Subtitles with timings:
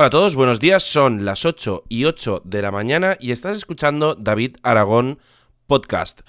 [0.00, 0.84] Hola a todos, buenos días.
[0.84, 5.18] Son las 8 y 8 de la mañana y estás escuchando David Aragón
[5.66, 6.20] Podcast.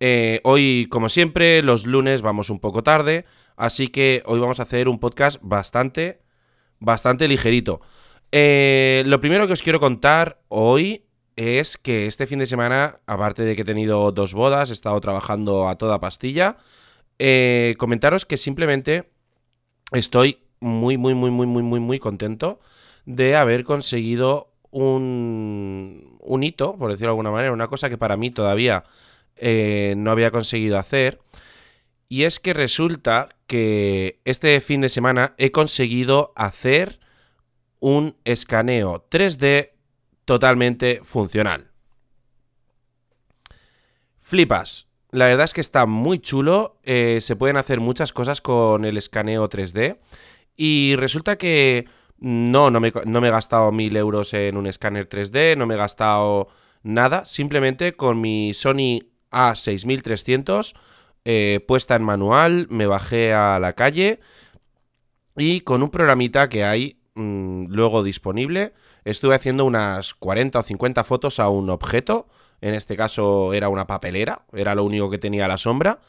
[0.00, 4.62] Eh, hoy, como siempre, los lunes vamos un poco tarde, así que hoy vamos a
[4.62, 6.22] hacer un podcast bastante,
[6.78, 7.82] bastante ligerito.
[8.32, 11.04] Eh, lo primero que os quiero contar hoy
[11.36, 14.98] es que este fin de semana, aparte de que he tenido dos bodas, he estado
[15.02, 16.56] trabajando a toda pastilla,
[17.18, 19.10] eh, comentaros que simplemente
[19.92, 22.58] estoy muy, muy, muy, muy, muy, muy, muy contento
[23.08, 28.18] de haber conseguido un, un hito, por decirlo de alguna manera, una cosa que para
[28.18, 28.84] mí todavía
[29.36, 31.18] eh, no había conseguido hacer.
[32.10, 37.00] Y es que resulta que este fin de semana he conseguido hacer
[37.80, 39.70] un escaneo 3D
[40.26, 41.70] totalmente funcional.
[44.20, 44.86] Flipas.
[45.12, 46.78] La verdad es que está muy chulo.
[46.82, 49.96] eh, se pueden hacer muchas cosas con el escaneo 3D.
[50.56, 51.86] Y resulta que
[52.20, 55.74] no, no me, no me he gastado mil euros en un escáner 3D, no me
[55.74, 56.48] he gastado
[56.82, 57.24] nada.
[57.24, 60.74] Simplemente con mi Sony A6300
[61.24, 64.20] eh, puesta en manual, me bajé a la calle
[65.36, 68.72] y con un programita que hay mm, luego disponible,
[69.04, 72.28] estuve haciendo unas 40 o 50 fotos a un objeto.
[72.60, 76.00] En este caso era una papelera, era lo único que tenía la sombra.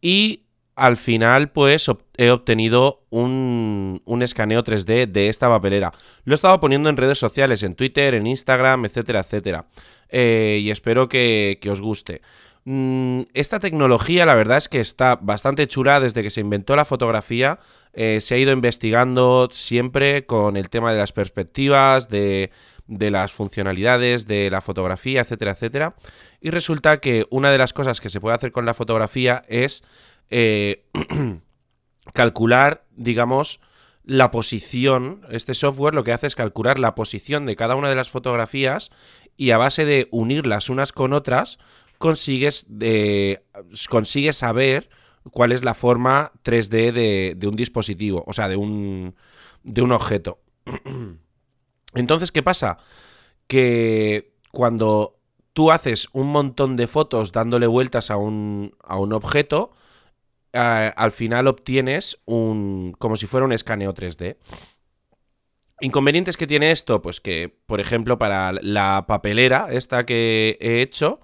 [0.00, 0.45] Y
[0.76, 5.92] al final, pues he obtenido un, un escaneo 3D de esta papelera.
[6.24, 9.66] Lo he estado poniendo en redes sociales, en Twitter, en Instagram, etcétera, etcétera.
[10.10, 12.20] Eh, y espero que, que os guste.
[12.64, 16.84] Mm, esta tecnología, la verdad es que está bastante chula desde que se inventó la
[16.84, 17.58] fotografía.
[17.94, 22.50] eh, se ha ido investigando siempre con el tema de las perspectivas, de,
[22.86, 25.94] de las funcionalidades, de la fotografía, etcétera, etcétera.
[26.42, 29.82] Y resulta que una de las cosas que se puede hacer con la fotografía es
[30.30, 30.84] eh,
[32.12, 33.60] calcular, digamos,
[34.04, 35.22] la posición.
[35.30, 38.90] Este software lo que hace es calcular la posición de cada una de las fotografías
[39.36, 41.58] y a base de unirlas unas con otras,
[41.98, 43.44] consigues, de,
[43.88, 44.88] consigues saber
[45.32, 49.14] cuál es la forma 3D de, de un dispositivo, o sea, de un,
[49.62, 50.38] de un objeto.
[51.94, 52.78] Entonces, ¿qué pasa?
[53.46, 55.14] Que cuando
[55.52, 59.72] tú haces un montón de fotos dándole vueltas a un, a un objeto,
[60.56, 62.94] eh, al final obtienes un.
[62.98, 64.36] como si fuera un escaneo 3D.
[65.80, 71.20] Inconvenientes que tiene esto, pues que, por ejemplo, para la papelera, esta que he hecho,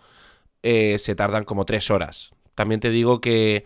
[0.63, 2.33] eh, se tardan como tres horas.
[2.55, 3.65] También te digo que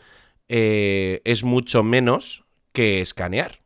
[0.48, 3.62] eh, es mucho menos que escanear.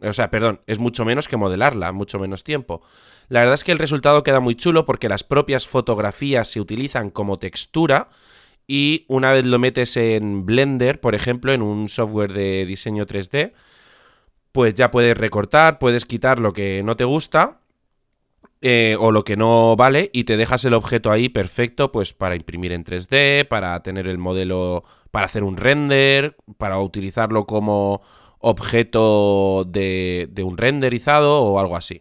[0.00, 2.82] O sea, perdón, es mucho menos que modelarla, mucho menos tiempo.
[3.28, 7.10] La verdad es que el resultado queda muy chulo porque las propias fotografías se utilizan
[7.10, 8.08] como textura
[8.66, 13.52] y una vez lo metes en Blender, por ejemplo, en un software de diseño 3D,
[14.52, 17.60] pues ya puedes recortar, puedes quitar lo que no te gusta
[18.62, 22.36] eh, o lo que no vale y te dejas el objeto ahí perfecto pues para
[22.36, 28.00] imprimir en 3D, para tener el modelo, para hacer un render, para utilizarlo como
[28.38, 32.00] objeto de, de un renderizado o algo así.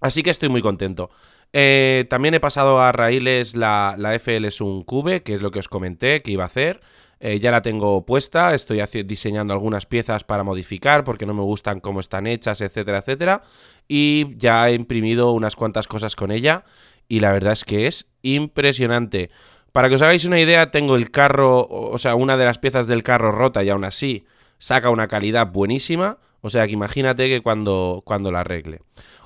[0.00, 1.10] Así que estoy muy contento.
[1.52, 5.60] Eh, también he pasado a raíles la, la FL Sun Cube, que es lo que
[5.60, 6.80] os comenté que iba a hacer.
[7.18, 11.80] Eh, ya la tengo puesta, estoy diseñando algunas piezas para modificar porque no me gustan
[11.80, 13.42] cómo están hechas, etcétera, etcétera.
[13.88, 16.64] Y ya he imprimido unas cuantas cosas con ella
[17.08, 19.30] y la verdad es que es impresionante.
[19.72, 22.86] Para que os hagáis una idea, tengo el carro, o sea, una de las piezas
[22.86, 24.26] del carro rota y aún así
[24.58, 26.18] saca una calidad buenísima.
[26.46, 28.78] O sea que imagínate que cuando, cuando la arregle.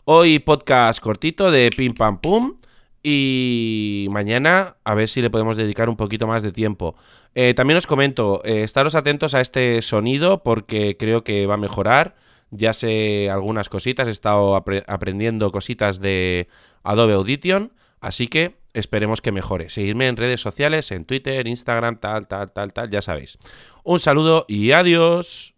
[0.06, 2.56] Hoy podcast cortito de pim pam pum.
[3.02, 6.96] Y mañana a ver si le podemos dedicar un poquito más de tiempo.
[7.34, 11.58] Eh, también os comento, eh, estaros atentos a este sonido porque creo que va a
[11.58, 12.16] mejorar.
[12.50, 16.48] Ya sé algunas cositas, he estado apre- aprendiendo cositas de
[16.84, 19.68] Adobe Audition, así que esperemos que mejore.
[19.68, 23.36] Seguidme en redes sociales, en Twitter, Instagram, tal, tal, tal, tal, ya sabéis.
[23.84, 25.54] Un saludo y adiós.